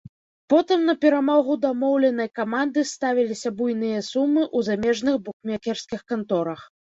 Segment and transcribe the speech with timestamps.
[0.51, 6.67] Потым на перамогу дамоўленай каманды ставіліся буйныя сумы ў замежных букмекерскіх канторах.